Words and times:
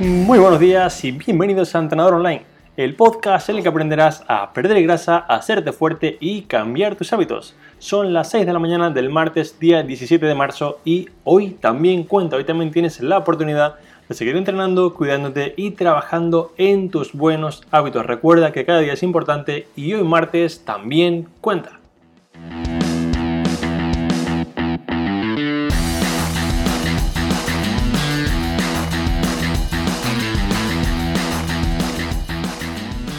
Muy 0.00 0.40
buenos 0.40 0.58
días 0.58 1.04
y 1.04 1.12
bienvenidos 1.12 1.72
a 1.72 1.78
Entrenador 1.78 2.14
Online, 2.14 2.42
el 2.76 2.96
podcast 2.96 3.48
en 3.48 3.56
el 3.56 3.62
que 3.62 3.68
aprenderás 3.68 4.24
a 4.26 4.52
perder 4.52 4.82
grasa, 4.82 5.18
a 5.18 5.36
hacerte 5.36 5.70
fuerte 5.70 6.16
y 6.18 6.42
cambiar 6.42 6.96
tus 6.96 7.12
hábitos. 7.12 7.54
Son 7.78 8.12
las 8.12 8.28
6 8.30 8.44
de 8.44 8.52
la 8.52 8.58
mañana 8.58 8.90
del 8.90 9.08
martes, 9.08 9.60
día 9.60 9.84
17 9.84 10.26
de 10.26 10.34
marzo 10.34 10.80
y 10.84 11.10
hoy 11.22 11.50
también 11.50 12.02
cuenta, 12.02 12.34
hoy 12.34 12.42
también 12.42 12.72
tienes 12.72 13.00
la 13.00 13.18
oportunidad 13.18 13.76
de 14.08 14.16
seguir 14.16 14.36
entrenando, 14.36 14.92
cuidándote 14.94 15.54
y 15.56 15.70
trabajando 15.70 16.52
en 16.56 16.90
tus 16.90 17.12
buenos 17.12 17.62
hábitos. 17.70 18.04
Recuerda 18.04 18.50
que 18.50 18.64
cada 18.64 18.80
día 18.80 18.94
es 18.94 19.02
importante 19.04 19.68
y 19.76 19.94
hoy 19.94 20.02
martes 20.02 20.64
también 20.64 21.28
cuenta. 21.40 21.83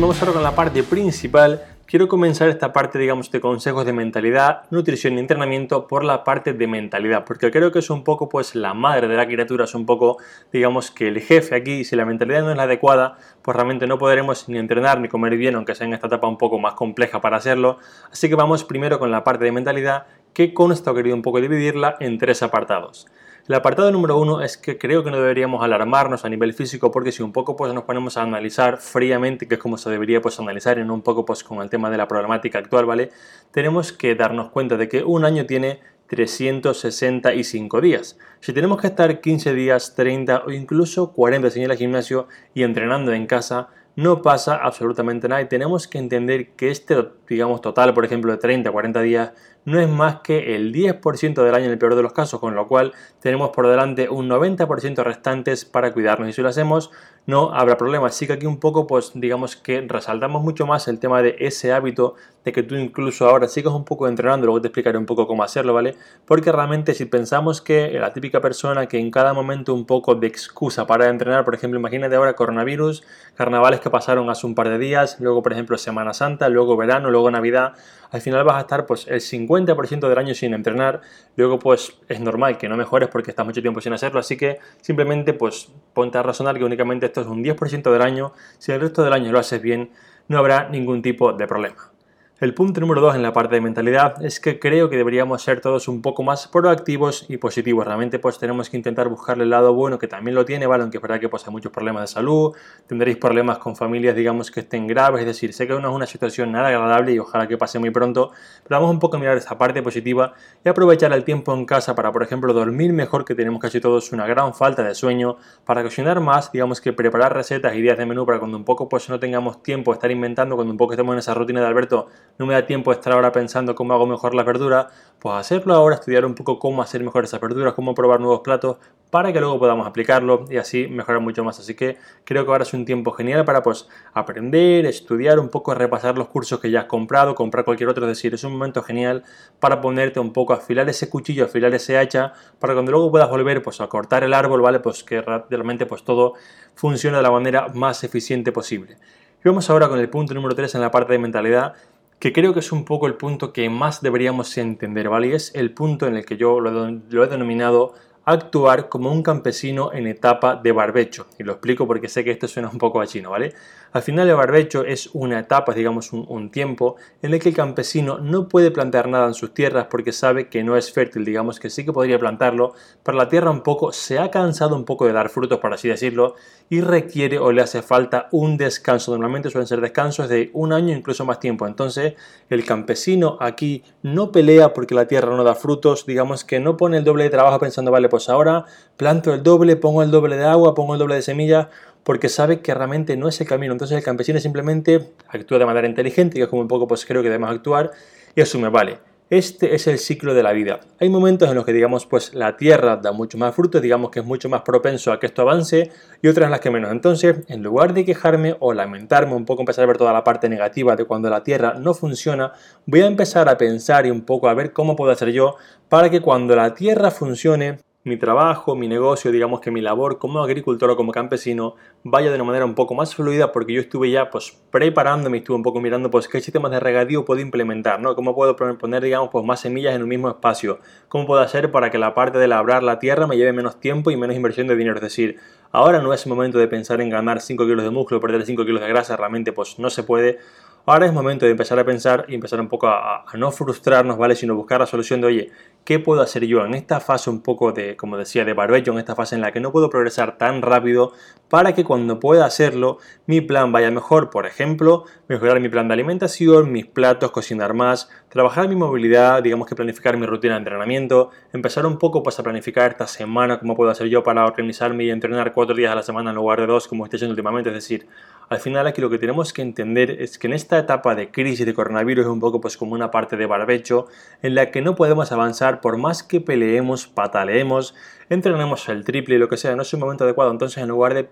vamos 0.00 0.18
ahora 0.20 0.32
con 0.32 0.42
la 0.42 0.54
parte 0.54 0.82
principal 0.82 1.62
quiero 1.84 2.06
comenzar 2.06 2.48
esta 2.48 2.72
parte, 2.72 2.98
digamos, 3.00 3.32
de 3.32 3.40
consejos 3.40 3.84
de 3.84 3.92
mentalidad, 3.92 4.62
nutrición 4.70 5.14
y 5.14 5.18
entrenamiento 5.18 5.88
por 5.88 6.04
la 6.04 6.22
parte 6.22 6.52
de 6.52 6.66
mentalidad, 6.68 7.24
porque 7.24 7.50
creo 7.50 7.72
que 7.72 7.80
es 7.80 7.90
un 7.90 8.04
poco, 8.04 8.28
pues, 8.28 8.54
la 8.54 8.74
madre 8.74 9.08
de 9.08 9.16
la 9.16 9.26
criatura, 9.26 9.64
es 9.64 9.74
un 9.74 9.86
poco, 9.86 10.18
digamos, 10.52 10.92
que 10.92 11.08
el 11.08 11.20
jefe 11.20 11.56
aquí, 11.56 11.84
si 11.84 11.96
la 11.96 12.04
mentalidad 12.04 12.42
no 12.42 12.52
es 12.52 12.56
la 12.56 12.62
adecuada, 12.62 13.18
pues 13.42 13.56
realmente 13.56 13.88
no 13.88 13.98
podremos 13.98 14.48
ni 14.48 14.58
entrenar 14.58 15.00
ni 15.00 15.08
comer 15.08 15.36
bien, 15.36 15.56
aunque 15.56 15.74
sea 15.74 15.86
en 15.86 15.92
esta 15.92 16.06
etapa 16.06 16.28
un 16.28 16.38
poco 16.38 16.60
más 16.60 16.74
compleja 16.74 17.20
para 17.20 17.38
hacerlo. 17.38 17.78
Así 18.12 18.28
que 18.28 18.36
vamos 18.36 18.62
primero 18.62 19.00
con 19.00 19.10
la 19.10 19.24
parte 19.24 19.44
de 19.44 19.52
mentalidad, 19.52 20.06
que 20.32 20.54
con 20.54 20.70
esto 20.70 20.92
he 20.92 20.94
querido 20.94 21.16
un 21.16 21.22
poco 21.22 21.40
dividirla 21.40 21.96
en 21.98 22.18
tres 22.18 22.44
apartados. 22.44 23.08
El 23.48 23.54
apartado 23.54 23.90
número 23.90 24.18
uno 24.18 24.42
es 24.42 24.56
que 24.56 24.78
creo 24.78 25.02
que 25.02 25.10
no 25.10 25.16
deberíamos 25.16 25.62
alarmarnos 25.64 26.24
a 26.24 26.28
nivel 26.28 26.54
físico 26.54 26.90
porque 26.90 27.10
si 27.10 27.22
un 27.22 27.32
poco 27.32 27.56
pues 27.56 27.72
nos 27.74 27.84
ponemos 27.84 28.16
a 28.16 28.22
analizar 28.22 28.78
fríamente, 28.78 29.48
que 29.48 29.54
es 29.54 29.60
como 29.60 29.76
se 29.78 29.90
debería 29.90 30.20
pues 30.20 30.38
analizar 30.38 30.78
en 30.78 30.90
un 30.90 31.02
poco 31.02 31.24
pues 31.24 31.42
con 31.42 31.60
el 31.60 31.70
tema 31.70 31.90
de 31.90 31.96
la 31.96 32.06
problemática 32.06 32.58
actual, 32.58 32.86
¿vale? 32.86 33.10
Tenemos 33.50 33.92
que 33.92 34.14
darnos 34.14 34.50
cuenta 34.50 34.76
de 34.76 34.88
que 34.88 35.02
un 35.02 35.24
año 35.24 35.46
tiene 35.46 35.80
365 36.06 37.80
días. 37.80 38.18
Si 38.40 38.52
tenemos 38.52 38.80
que 38.80 38.88
estar 38.88 39.20
15 39.20 39.54
días, 39.54 39.94
30 39.94 40.44
o 40.46 40.50
incluso 40.50 41.12
40 41.12 41.50
sin 41.50 41.62
ir 41.62 41.70
al 41.70 41.76
gimnasio 41.76 42.28
y 42.52 42.64
entrenando 42.64 43.12
en 43.12 43.26
casa, 43.26 43.68
no 43.96 44.22
pasa 44.22 44.56
absolutamente 44.56 45.28
nada 45.28 45.42
y 45.42 45.48
tenemos 45.48 45.86
que 45.86 45.98
entender 45.98 46.50
que 46.52 46.70
este, 46.70 46.96
digamos, 47.28 47.60
total, 47.60 47.94
por 47.94 48.04
ejemplo, 48.04 48.32
de 48.32 48.38
30 48.38 48.70
40 48.70 49.02
días 49.02 49.32
no 49.64 49.80
es 49.80 49.88
más 49.88 50.20
que 50.20 50.54
el 50.56 50.72
10% 50.72 51.42
del 51.42 51.54
año 51.54 51.66
en 51.66 51.72
el 51.72 51.78
peor 51.78 51.94
de 51.94 52.02
los 52.02 52.12
casos, 52.12 52.40
con 52.40 52.54
lo 52.54 52.66
cual 52.66 52.92
tenemos 53.20 53.50
por 53.50 53.68
delante 53.68 54.08
un 54.08 54.28
90% 54.28 55.02
restantes 55.02 55.64
para 55.64 55.92
cuidarnos 55.92 56.28
y 56.28 56.32
si 56.32 56.42
lo 56.42 56.48
hacemos 56.48 56.90
no 57.26 57.52
habrá 57.52 57.76
problema. 57.76 58.06
Así 58.06 58.26
que 58.26 58.32
aquí 58.32 58.46
un 58.46 58.58
poco 58.58 58.86
pues 58.86 59.12
digamos 59.14 59.56
que 59.56 59.82
resaltamos 59.82 60.42
mucho 60.42 60.66
más 60.66 60.88
el 60.88 60.98
tema 60.98 61.22
de 61.22 61.36
ese 61.38 61.72
hábito 61.72 62.14
de 62.44 62.52
que 62.52 62.62
tú 62.62 62.74
incluso 62.74 63.28
ahora 63.28 63.48
sigas 63.48 63.74
un 63.74 63.84
poco 63.84 64.08
entrenando, 64.08 64.46
luego 64.46 64.62
te 64.62 64.68
explicaré 64.68 64.96
un 64.96 65.06
poco 65.06 65.26
cómo 65.26 65.42
hacerlo, 65.42 65.74
¿vale? 65.74 65.96
Porque 66.24 66.50
realmente 66.50 66.94
si 66.94 67.04
pensamos 67.04 67.60
que 67.60 67.90
la 68.00 68.12
típica 68.12 68.40
persona 68.40 68.86
que 68.86 68.98
en 68.98 69.10
cada 69.10 69.34
momento 69.34 69.74
un 69.74 69.84
poco 69.84 70.14
de 70.14 70.26
excusa 70.26 70.86
para 70.86 71.08
entrenar, 71.08 71.44
por 71.44 71.54
ejemplo, 71.54 71.78
imagínate 71.78 72.16
ahora 72.16 72.34
coronavirus, 72.34 73.02
carnavales 73.34 73.80
que 73.80 73.90
pasaron 73.90 74.30
hace 74.30 74.46
un 74.46 74.54
par 74.54 74.70
de 74.70 74.78
días, 74.78 75.18
luego 75.20 75.42
por 75.42 75.52
ejemplo 75.52 75.76
Semana 75.76 76.14
Santa, 76.14 76.48
luego 76.48 76.76
verano, 76.76 77.10
luego 77.10 77.30
Navidad, 77.30 77.74
al 78.10 78.20
final 78.22 78.42
vas 78.44 78.56
a 78.56 78.60
estar 78.60 78.86
pues 78.86 79.06
el 79.06 79.20
50% 79.20 79.59
del 79.64 80.18
año 80.18 80.34
sin 80.34 80.54
entrenar, 80.54 81.00
luego 81.36 81.58
pues 81.58 81.94
es 82.08 82.20
normal 82.20 82.58
que 82.58 82.68
no 82.68 82.76
mejores 82.76 83.08
porque 83.08 83.30
estás 83.30 83.46
mucho 83.46 83.62
tiempo 83.62 83.80
sin 83.80 83.92
hacerlo, 83.92 84.20
así 84.20 84.36
que 84.36 84.58
simplemente 84.80 85.32
pues 85.34 85.70
ponte 85.92 86.18
a 86.18 86.22
razonar 86.22 86.58
que 86.58 86.64
únicamente 86.64 87.06
esto 87.06 87.20
es 87.20 87.26
un 87.26 87.42
10% 87.42 87.90
del 87.92 88.02
año, 88.02 88.32
si 88.58 88.72
el 88.72 88.80
resto 88.80 89.02
del 89.02 89.12
año 89.12 89.32
lo 89.32 89.38
haces 89.38 89.60
bien, 89.60 89.90
no 90.28 90.38
habrá 90.38 90.68
ningún 90.68 91.02
tipo 91.02 91.32
de 91.32 91.46
problema. 91.46 91.90
El 92.40 92.54
punto 92.54 92.80
número 92.80 93.02
dos 93.02 93.14
en 93.14 93.22
la 93.22 93.34
parte 93.34 93.56
de 93.56 93.60
mentalidad 93.60 94.24
es 94.24 94.40
que 94.40 94.58
creo 94.58 94.88
que 94.88 94.96
deberíamos 94.96 95.42
ser 95.42 95.60
todos 95.60 95.88
un 95.88 96.00
poco 96.00 96.22
más 96.22 96.48
proactivos 96.48 97.26
y 97.28 97.36
positivos. 97.36 97.84
Realmente 97.84 98.18
pues 98.18 98.38
tenemos 98.38 98.70
que 98.70 98.78
intentar 98.78 99.10
buscarle 99.10 99.44
el 99.44 99.50
lado 99.50 99.74
bueno 99.74 99.98
que 99.98 100.08
también 100.08 100.34
lo 100.34 100.46
tiene, 100.46 100.66
¿vale? 100.66 100.80
Aunque 100.80 100.96
es 100.96 101.02
verdad 101.02 101.20
que 101.20 101.28
pues 101.28 101.46
hay 101.46 101.52
muchos 101.52 101.70
problemas 101.70 102.04
de 102.04 102.06
salud, 102.06 102.56
tendréis 102.86 103.18
problemas 103.18 103.58
con 103.58 103.76
familias 103.76 104.16
digamos 104.16 104.50
que 104.50 104.60
estén 104.60 104.86
graves, 104.86 105.20
es 105.20 105.26
decir, 105.26 105.52
sé 105.52 105.66
que 105.66 105.74
no 105.74 105.90
es 105.90 105.94
una 105.94 106.06
situación 106.06 106.50
nada 106.50 106.68
agradable 106.68 107.12
y 107.12 107.18
ojalá 107.18 107.46
que 107.46 107.58
pase 107.58 107.78
muy 107.78 107.90
pronto, 107.90 108.30
pero 108.66 108.80
vamos 108.80 108.90
un 108.90 109.00
poco 109.00 109.18
a 109.18 109.20
mirar 109.20 109.36
esa 109.36 109.58
parte 109.58 109.82
positiva 109.82 110.32
y 110.64 110.70
aprovechar 110.70 111.12
el 111.12 111.24
tiempo 111.24 111.52
en 111.52 111.66
casa 111.66 111.94
para 111.94 112.10
por 112.10 112.22
ejemplo 112.22 112.54
dormir 112.54 112.94
mejor 112.94 113.26
que 113.26 113.34
tenemos 113.34 113.60
casi 113.60 113.82
todos 113.82 114.12
una 114.12 114.26
gran 114.26 114.54
falta 114.54 114.82
de 114.82 114.94
sueño, 114.94 115.36
para 115.66 115.82
cocinar 115.82 116.20
más, 116.20 116.50
digamos 116.50 116.80
que 116.80 116.94
preparar 116.94 117.34
recetas 117.34 117.74
y 117.74 117.82
días 117.82 117.98
de 117.98 118.06
menú 118.06 118.24
para 118.24 118.38
cuando 118.38 118.56
un 118.56 118.64
poco 118.64 118.88
pues 118.88 119.10
no 119.10 119.20
tengamos 119.20 119.62
tiempo 119.62 119.90
de 119.90 119.96
estar 119.96 120.10
inventando, 120.10 120.56
cuando 120.56 120.72
un 120.72 120.78
poco 120.78 120.94
estemos 120.94 121.12
en 121.12 121.18
esa 121.18 121.34
rutina 121.34 121.60
de 121.60 121.66
Alberto 121.66 122.08
no 122.38 122.46
me 122.46 122.54
da 122.54 122.66
tiempo 122.66 122.90
de 122.90 122.96
estar 122.96 123.12
ahora 123.12 123.32
pensando 123.32 123.74
cómo 123.74 123.92
hago 123.94 124.06
mejor 124.06 124.34
la 124.34 124.42
verdura, 124.42 124.88
pues 125.18 125.34
hacerlo 125.34 125.74
ahora, 125.74 125.96
estudiar 125.96 126.24
un 126.24 126.34
poco 126.34 126.58
cómo 126.58 126.82
hacer 126.82 127.02
mejor 127.02 127.24
esas 127.24 127.40
verduras, 127.40 127.74
cómo 127.74 127.94
probar 127.94 128.20
nuevos 128.20 128.40
platos, 128.40 128.78
para 129.10 129.32
que 129.32 129.40
luego 129.40 129.58
podamos 129.58 129.86
aplicarlo 129.86 130.44
y 130.48 130.56
así 130.56 130.86
mejorar 130.86 131.20
mucho 131.20 131.44
más. 131.44 131.58
Así 131.58 131.74
que 131.74 131.98
creo 132.24 132.44
que 132.44 132.50
ahora 132.50 132.62
es 132.62 132.72
un 132.72 132.84
tiempo 132.84 133.12
genial 133.12 133.44
para 133.44 133.62
pues 133.62 133.88
aprender, 134.14 134.86
estudiar 134.86 135.38
un 135.38 135.48
poco, 135.48 135.74
repasar 135.74 136.16
los 136.16 136.28
cursos 136.28 136.60
que 136.60 136.70
ya 136.70 136.80
has 136.80 136.86
comprado, 136.86 137.34
comprar 137.34 137.64
cualquier 137.64 137.88
otro, 137.88 138.04
es 138.06 138.16
decir, 138.16 138.32
es 138.34 138.44
un 138.44 138.52
momento 138.52 138.82
genial 138.82 139.24
para 139.58 139.80
ponerte 139.80 140.20
un 140.20 140.32
poco 140.32 140.52
a 140.52 140.56
afilar 140.56 140.88
ese 140.88 141.10
cuchillo, 141.10 141.44
afilar 141.44 141.74
ese 141.74 141.98
hacha, 141.98 142.32
para 142.58 142.72
cuando 142.72 142.92
luego 142.92 143.10
puedas 143.10 143.28
volver 143.28 143.62
pues 143.62 143.80
a 143.80 143.88
cortar 143.88 144.24
el 144.24 144.32
árbol, 144.32 144.62
¿vale? 144.62 144.80
Pues 144.80 145.04
que 145.04 145.20
realmente 145.20 145.86
pues 145.86 146.04
todo 146.04 146.34
funcione 146.74 147.16
de 147.16 147.22
la 147.22 147.30
manera 147.30 147.68
más 147.74 148.04
eficiente 148.04 148.52
posible. 148.52 148.96
Y 149.42 149.48
vamos 149.48 149.70
ahora 149.70 149.88
con 149.88 149.98
el 149.98 150.10
punto 150.10 150.34
número 150.34 150.54
3 150.54 150.74
en 150.74 150.82
la 150.82 150.90
parte 150.90 151.14
de 151.14 151.18
mentalidad, 151.18 151.72
que 152.20 152.34
creo 152.34 152.52
que 152.52 152.60
es 152.60 152.70
un 152.70 152.84
poco 152.84 153.06
el 153.06 153.14
punto 153.14 153.52
que 153.52 153.68
más 153.70 154.02
deberíamos 154.02 154.56
entender, 154.58 155.08
¿vale? 155.08 155.28
Y 155.28 155.32
es 155.32 155.52
el 155.54 155.72
punto 155.72 156.06
en 156.06 156.16
el 156.16 156.26
que 156.26 156.36
yo 156.36 156.60
lo, 156.60 157.24
he 157.24 157.28
denominado 157.28 157.94
actuar 158.32 158.88
como 158.88 159.12
un 159.12 159.22
campesino 159.22 159.92
en 159.92 160.06
etapa 160.06 160.56
de 160.56 160.72
barbecho. 160.72 161.26
Y 161.38 161.44
lo 161.44 161.52
explico 161.52 161.86
porque 161.86 162.08
sé 162.08 162.24
que 162.24 162.30
esto 162.30 162.48
suena 162.48 162.68
un 162.68 162.78
poco 162.78 163.00
a 163.00 163.06
chino, 163.06 163.30
¿vale? 163.30 163.54
Al 163.92 164.02
final 164.02 164.28
el 164.28 164.36
barbecho 164.36 164.84
es 164.84 165.10
una 165.14 165.40
etapa, 165.40 165.74
digamos 165.74 166.12
un, 166.12 166.24
un, 166.28 166.50
tiempo, 166.50 166.96
en 167.22 167.34
el 167.34 167.40
que 167.40 167.48
el 167.48 167.56
campesino 167.56 168.18
no 168.18 168.48
puede 168.48 168.70
plantar 168.70 169.08
nada 169.08 169.26
en 169.26 169.34
sus 169.34 169.52
tierras 169.52 169.86
porque 169.90 170.12
sabe 170.12 170.48
que 170.48 170.62
no 170.62 170.76
es 170.76 170.92
fértil, 170.92 171.24
digamos 171.24 171.58
que 171.58 171.70
sí 171.70 171.84
que 171.84 171.92
podría 171.92 172.18
plantarlo, 172.18 172.74
pero 173.02 173.18
la 173.18 173.28
tierra 173.28 173.50
un 173.50 173.62
poco 173.62 173.92
se 173.92 174.20
ha 174.20 174.30
cansado 174.30 174.76
un 174.76 174.84
poco 174.84 175.06
de 175.06 175.12
dar 175.12 175.28
frutos, 175.28 175.58
por 175.58 175.74
así 175.74 175.88
decirlo, 175.88 176.36
y 176.68 176.80
requiere 176.80 177.38
o 177.38 177.50
le 177.50 177.62
hace 177.62 177.82
falta 177.82 178.28
un 178.30 178.56
descanso. 178.56 179.10
Normalmente 179.10 179.50
suelen 179.50 179.66
ser 179.66 179.80
descansos 179.80 180.28
de 180.28 180.50
un 180.52 180.72
año, 180.72 180.96
incluso 180.96 181.24
más 181.24 181.40
tiempo. 181.40 181.66
Entonces 181.66 182.14
el 182.48 182.64
campesino 182.64 183.36
aquí 183.40 183.82
no 184.02 184.30
pelea 184.30 184.72
porque 184.72 184.94
la 184.94 185.06
tierra 185.06 185.36
no 185.36 185.42
da 185.42 185.54
frutos, 185.54 186.06
digamos 186.06 186.44
que 186.44 186.60
no 186.60 186.76
pone 186.76 186.98
el 186.98 187.04
doble 187.04 187.24
de 187.24 187.30
trabajo 187.30 187.58
pensando, 187.58 187.90
vale, 187.90 188.08
pues 188.08 188.19
pues 188.20 188.28
ahora 188.28 188.66
planto 188.98 189.32
el 189.32 189.42
doble, 189.42 189.76
pongo 189.76 190.02
el 190.02 190.10
doble 190.10 190.36
de 190.36 190.44
agua, 190.44 190.74
pongo 190.74 190.92
el 190.92 190.98
doble 190.98 191.14
de 191.14 191.22
semillas, 191.22 191.68
porque 192.04 192.28
sabe 192.28 192.60
que 192.60 192.74
realmente 192.74 193.16
no 193.16 193.28
es 193.28 193.40
el 193.40 193.46
camino. 193.46 193.72
Entonces 193.72 193.96
el 193.96 194.04
campesino 194.04 194.38
simplemente 194.40 195.12
actúa 195.28 195.58
de 195.58 195.64
manera 195.64 195.88
inteligente, 195.88 196.36
que 196.36 196.42
es 196.42 196.48
como 196.48 196.60
un 196.60 196.68
poco 196.68 196.86
pues 196.86 197.06
creo 197.06 197.22
que 197.22 197.28
debemos 197.30 197.50
actuar, 197.50 197.92
y 198.34 198.42
asume, 198.42 198.68
vale, 198.68 198.98
este 199.30 199.76
es 199.76 199.86
el 199.86 199.98
ciclo 199.98 200.34
de 200.34 200.42
la 200.42 200.52
vida. 200.52 200.80
Hay 200.98 201.08
momentos 201.08 201.48
en 201.48 201.54
los 201.54 201.64
que, 201.64 201.72
digamos, 201.72 202.04
pues 202.04 202.34
la 202.34 202.56
tierra 202.56 202.96
da 202.96 203.12
mucho 203.12 203.38
más 203.38 203.54
frutos, 203.54 203.80
digamos 203.80 204.10
que 204.10 204.18
es 204.18 204.26
mucho 204.26 204.48
más 204.48 204.62
propenso 204.62 205.12
a 205.12 205.20
que 205.20 205.26
esto 205.26 205.42
avance, 205.42 205.92
y 206.20 206.26
otras 206.26 206.46
en 206.46 206.50
las 206.50 206.58
que 206.58 206.70
menos. 206.70 206.90
Entonces, 206.90 207.36
en 207.46 207.62
lugar 207.62 207.94
de 207.94 208.04
quejarme 208.04 208.56
o 208.58 208.74
lamentarme 208.74 209.34
un 209.34 209.44
poco, 209.44 209.62
empezar 209.62 209.84
a 209.84 209.86
ver 209.86 209.98
toda 209.98 210.12
la 210.12 210.24
parte 210.24 210.48
negativa 210.48 210.96
de 210.96 211.04
cuando 211.04 211.30
la 211.30 211.44
tierra 211.44 211.74
no 211.74 211.94
funciona, 211.94 212.52
voy 212.86 213.02
a 213.02 213.06
empezar 213.06 213.48
a 213.48 213.56
pensar 213.56 214.04
y 214.04 214.10
un 214.10 214.22
poco 214.22 214.48
a 214.48 214.54
ver 214.54 214.72
cómo 214.72 214.96
puedo 214.96 215.12
hacer 215.12 215.30
yo 215.30 215.54
para 215.88 216.10
que 216.10 216.20
cuando 216.20 216.56
la 216.56 216.74
tierra 216.74 217.12
funcione, 217.12 217.78
mi 218.02 218.16
trabajo, 218.16 218.74
mi 218.74 218.88
negocio, 218.88 219.30
digamos 219.30 219.60
que 219.60 219.70
mi 219.70 219.82
labor 219.82 220.16
como 220.16 220.42
agricultor 220.42 220.90
o 220.90 220.96
como 220.96 221.12
campesino 221.12 221.74
vaya 222.02 222.30
de 222.30 222.36
una 222.36 222.44
manera 222.44 222.64
un 222.64 222.74
poco 222.74 222.94
más 222.94 223.14
fluida 223.14 223.52
porque 223.52 223.74
yo 223.74 223.80
estuve 223.82 224.10
ya 224.10 224.30
pues 224.30 224.56
preparándome, 224.70 225.38
estuve 225.38 225.58
un 225.58 225.62
poco 225.62 225.82
mirando 225.82 226.10
pues 226.10 226.26
qué 226.26 226.40
sistemas 226.40 226.70
de 226.70 226.80
regadío 226.80 227.26
puedo 227.26 227.42
implementar, 227.42 228.00
¿no? 228.00 228.14
Cómo 228.14 228.34
puedo 228.34 228.56
poner 228.56 229.02
digamos 229.02 229.28
pues 229.30 229.44
más 229.44 229.60
semillas 229.60 229.94
en 229.94 230.02
un 230.02 230.08
mismo 230.08 230.30
espacio, 230.30 230.78
cómo 231.08 231.26
puedo 231.26 231.42
hacer 231.42 231.70
para 231.72 231.90
que 231.90 231.98
la 231.98 232.14
parte 232.14 232.38
de 232.38 232.48
labrar 232.48 232.82
la 232.82 232.98
tierra 232.98 233.26
me 233.26 233.36
lleve 233.36 233.52
menos 233.52 233.78
tiempo 233.80 234.10
y 234.10 234.16
menos 234.16 234.34
inversión 234.34 234.66
de 234.66 234.76
dinero, 234.76 234.96
es 234.96 235.02
decir, 235.02 235.38
ahora 235.70 236.00
no 236.00 236.14
es 236.14 236.26
momento 236.26 236.58
de 236.58 236.68
pensar 236.68 237.02
en 237.02 237.10
ganar 237.10 237.42
5 237.42 237.66
kilos 237.66 237.84
de 237.84 237.90
músculo, 237.90 238.18
perder 238.18 238.46
5 238.46 238.64
kilos 238.64 238.80
de 238.80 238.88
grasa, 238.88 239.14
realmente 239.14 239.52
pues 239.52 239.78
no 239.78 239.90
se 239.90 240.04
puede, 240.04 240.38
Ahora 240.86 241.06
es 241.06 241.12
momento 241.12 241.44
de 241.44 241.52
empezar 241.52 241.78
a 241.78 241.84
pensar 241.84 242.24
y 242.26 242.34
empezar 242.34 242.58
un 242.60 242.68
poco 242.68 242.88
a, 242.88 243.24
no 243.34 243.52
frustrarnos, 243.52 244.16
¿vale? 244.16 244.34
Sino 244.34 244.54
buscar 244.54 244.80
la 244.80 244.86
solución 244.86 245.20
de, 245.20 245.26
oye, 245.26 245.50
¿qué 245.84 245.98
puedo 245.98 246.22
hacer 246.22 246.46
yo 246.46 246.64
en 246.64 246.74
esta 246.74 247.00
fase 247.00 247.30
un 247.30 247.42
poco 247.42 247.72
de, 247.72 247.96
como 247.96 248.16
decía, 248.16 248.44
de 248.44 248.52
barbecho, 248.52 248.92
en 248.92 248.98
esta 248.98 249.14
fase 249.14 249.34
en 249.34 249.40
la 249.40 249.52
que 249.52 249.60
no 249.60 249.72
puedo 249.72 249.90
progresar 249.90 250.38
tan 250.38 250.62
rápido 250.62 251.12
para 251.50 251.74
que 251.74 251.84
cuando 251.84 252.20
pueda 252.20 252.46
hacerlo 252.46 252.98
mi 253.26 253.42
plan 253.42 253.72
vaya 253.72 253.90
mejor? 253.90 254.30
Por 254.30 254.46
ejemplo, 254.46 255.04
mejorar 255.28 255.60
mi 255.60 255.68
plan 255.68 255.88
de 255.88 255.94
alimentación, 255.94 256.72
mis 256.72 256.86
platos, 256.86 257.32
cocinar 257.32 257.74
más, 257.74 258.08
trabajar 258.30 258.68
mi 258.68 258.76
movilidad, 258.76 259.42
digamos 259.42 259.68
que 259.68 259.74
planificar 259.74 260.16
mi 260.16 260.24
rutina 260.24 260.54
de 260.54 260.58
entrenamiento, 260.58 261.30
empezar 261.52 261.84
un 261.84 261.98
poco 261.98 262.22
pues 262.22 262.38
a 262.38 262.44
planificar 262.44 262.92
esta 262.92 263.08
semana, 263.08 263.58
cómo 263.58 263.74
puedo 263.76 263.90
hacer 263.90 264.06
yo 264.06 264.22
para 264.22 264.46
organizarme 264.46 265.04
y 265.04 265.10
entrenar 265.10 265.52
cuatro 265.52 265.74
días 265.74 265.92
a 265.92 265.96
la 265.96 266.02
semana 266.04 266.30
en 266.30 266.36
lugar 266.36 266.60
de 266.60 266.68
dos, 266.68 266.86
como 266.86 267.04
estoy 267.04 267.18
haciendo 267.18 267.32
últimamente, 267.32 267.70
es 267.70 267.74
decir, 267.74 268.06
al 268.50 268.58
final 268.58 268.88
aquí 268.88 269.00
lo 269.00 269.10
que 269.10 269.18
tenemos 269.18 269.52
que 269.52 269.62
entender 269.62 270.10
es 270.22 270.36
que 270.36 270.48
en 270.48 270.54
esta 270.54 270.76
etapa 270.76 271.14
de 271.14 271.30
crisis 271.30 271.64
de 271.64 271.72
coronavirus 271.72 272.24
es 272.24 272.30
un 272.32 272.40
poco 272.40 272.60
pues 272.60 272.76
como 272.76 272.94
una 272.94 273.12
parte 273.12 273.36
de 273.36 273.46
barbecho 273.46 274.08
en 274.42 274.56
la 274.56 274.72
que 274.72 274.82
no 274.82 274.96
podemos 274.96 275.30
avanzar 275.30 275.80
por 275.80 275.98
más 275.98 276.24
que 276.24 276.40
peleemos, 276.40 277.06
pataleemos, 277.06 277.94
entrenemos 278.28 278.88
el 278.88 279.04
triple 279.04 279.38
lo 279.38 279.48
que 279.48 279.56
sea, 279.56 279.76
no 279.76 279.82
es 279.82 279.94
un 279.94 280.00
momento 280.00 280.24
adecuado. 280.24 280.50
Entonces 280.50 280.82
en 280.82 280.88
lugar 280.88 281.14
de 281.14 281.22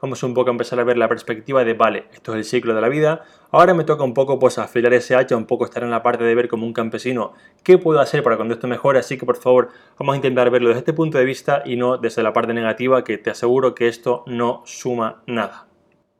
vamos 0.00 0.22
un 0.22 0.34
poco 0.34 0.50
a 0.50 0.52
empezar 0.52 0.80
a 0.80 0.84
ver 0.84 0.96
la 0.96 1.08
perspectiva 1.08 1.64
de, 1.64 1.74
vale, 1.74 2.06
esto 2.12 2.32
es 2.32 2.38
el 2.38 2.44
ciclo 2.44 2.74
de 2.74 2.80
la 2.80 2.88
vida, 2.88 3.24
ahora 3.50 3.74
me 3.74 3.84
toca 3.84 4.04
un 4.04 4.14
poco 4.14 4.38
pues 4.38 4.58
afilar 4.58 4.92
ese 4.94 5.14
hacha, 5.14 5.36
un 5.36 5.46
poco 5.46 5.64
estar 5.64 5.82
en 5.82 5.90
la 5.90 6.02
parte 6.02 6.24
de 6.24 6.34
ver 6.34 6.48
como 6.48 6.66
un 6.66 6.72
campesino 6.72 7.32
qué 7.62 7.78
puedo 7.78 8.00
hacer 8.00 8.22
para 8.22 8.36
cuando 8.36 8.54
esto 8.54 8.66
mejore, 8.66 8.98
así 8.98 9.16
que 9.18 9.26
por 9.26 9.36
favor 9.36 9.68
vamos 9.98 10.14
a 10.14 10.16
intentar 10.16 10.50
verlo 10.50 10.68
desde 10.68 10.80
este 10.80 10.92
punto 10.92 11.18
de 11.18 11.24
vista 11.24 11.62
y 11.64 11.76
no 11.76 11.98
desde 11.98 12.22
la 12.22 12.32
parte 12.32 12.54
negativa 12.54 13.04
que 13.04 13.18
te 13.18 13.30
aseguro 13.30 13.74
que 13.74 13.88
esto 13.88 14.24
no 14.26 14.62
suma 14.64 15.22
nada. 15.26 15.66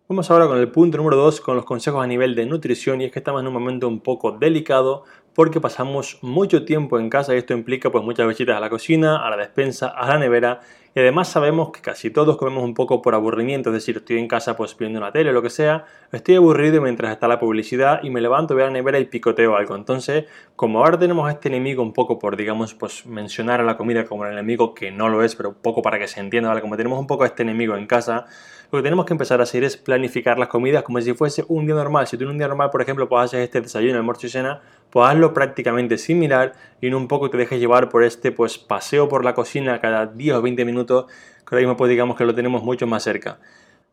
Vamos 0.09 0.31
ahora 0.31 0.47
con 0.47 0.59
el 0.59 0.71
punto 0.71 0.99
número 0.99 1.17
2, 1.17 1.41
con 1.41 1.57
los 1.57 1.65
consejos 1.65 2.05
a 2.05 2.07
nivel 2.07 2.37
de 2.37 2.47
nutrición, 2.47 3.01
y 3.01 3.07
es 3.07 3.13
que 3.13 3.19
estamos 3.19 3.41
en 3.41 3.49
un 3.49 3.53
momento 3.53 3.89
un 3.89 3.99
poco 3.99 4.31
delicado 4.31 5.03
porque 5.37 5.61
pasamos 5.61 6.19
mucho 6.23 6.65
tiempo 6.65 6.99
en 6.99 7.11
casa 7.11 7.35
y 7.35 7.39
esto 7.39 7.53
implica 7.53 7.91
pues 7.91 8.03
muchas 8.03 8.27
visitas 8.27 8.57
a 8.57 8.61
la 8.61 8.71
cocina, 8.71 9.19
a 9.19 9.29
la 9.29 9.37
despensa, 9.37 9.89
a 9.89 10.09
la 10.09 10.19
nevera 10.19 10.63
y 10.97 11.01
además 11.01 11.29
sabemos 11.29 11.73
que 11.73 11.83
casi 11.83 12.09
todos 12.09 12.39
comemos 12.39 12.65
un 12.65 12.73
poco 12.73 13.03
por 13.03 13.15
aburrimiento, 13.15 13.69
es 13.69 13.75
decir, 13.75 13.99
estoy 13.99 14.19
en 14.19 14.29
casa 14.29 14.57
pues 14.57 14.75
viendo 14.79 14.99
una 14.99 15.13
tele 15.13 15.29
o 15.29 15.35
lo 15.35 15.43
que 15.43 15.51
sea, 15.51 15.85
estoy 16.11 16.37
aburrido 16.37 16.81
mientras 16.81 17.13
está 17.13 17.29
la 17.29 17.39
publicidad 17.39 18.03
y 18.03 18.09
me 18.09 18.23
levanto, 18.23 18.55
voy 18.55 18.63
a 18.63 18.67
la 18.69 18.73
nevera 18.73 18.99
y 18.99 19.05
picoteo 19.05 19.57
algo. 19.57 19.77
Entonces, 19.77 20.25
como 20.57 20.83
ahora 20.83 20.99
tenemos 20.99 21.31
este 21.31 21.49
enemigo 21.49 21.83
un 21.83 21.93
poco 21.93 22.19
por, 22.19 22.35
digamos, 22.39 22.73
pues 22.73 23.05
mencionar 23.05 23.61
a 23.61 23.65
la 23.65 23.77
comida 23.77 24.07
como 24.07 24.25
el 24.25 24.33
enemigo 24.33 24.73
que 24.73 24.91
no 24.91 25.11
lo 25.11 25.23
es, 25.23 25.37
pero 25.37 25.51
un 25.51 25.57
poco 25.57 25.83
para 25.83 25.99
que 25.99 26.09
se 26.09 26.21
entienda, 26.21 26.49
¿vale? 26.49 26.63
Como 26.63 26.79
tenemos 26.79 26.99
un 26.99 27.07
poco 27.07 27.25
a 27.25 27.27
este 27.27 27.43
enemigo 27.43 27.77
en 27.77 27.87
casa, 27.87 28.25
lo 28.71 28.79
que 28.79 28.83
tenemos 28.83 29.07
que 29.07 29.15
empezar 29.15 29.41
a 29.41 29.45
hacer 29.45 29.65
es 29.65 29.77
planificar 29.77 30.39
las 30.39 30.49
comidas 30.49 30.83
como 30.83 31.01
si 31.01 31.13
fuese 31.15 31.45
un 31.49 31.67
día 31.67 31.75
normal. 31.75 32.07
Si 32.07 32.17
tú 32.17 32.25
en 32.25 32.31
un 32.31 32.39
día 32.39 32.49
normal, 32.49 32.71
por 32.71 32.83
ejemplo, 32.83 33.09
pues 33.09 33.25
haces 33.25 33.45
este 33.45 33.61
desayuno, 33.61 33.97
almuerzo 33.99 34.27
y 34.27 34.31
cena, 34.31 34.61
pues 34.91 35.09
hazlo 35.09 35.33
prácticamente 35.33 35.99
similar 35.99 36.53
y 36.81 36.91
no 36.91 36.97
un 36.97 37.09
poco 37.09 37.31
te 37.31 37.37
dejes 37.37 37.61
llevar 37.61 37.89
por 37.89 38.03
este 38.03 38.33
pues 38.33 38.59
paseo 38.59 39.09
por 39.09 39.25
la 39.25 39.35
cocina 39.35 39.81
cada 39.81 40.07
10 40.07 40.37
o 40.37 40.43
20 40.43 40.65
minutos, 40.65 41.07
que 41.07 41.55
ahora 41.55 41.61
mismo 41.61 41.77
pues 41.77 41.91
digamos 41.91 42.17
que 42.17 42.25
lo 42.25 42.35
tenemos 42.35 42.63
mucho 42.63 42.87
más 42.87 43.03
cerca. 43.03 43.39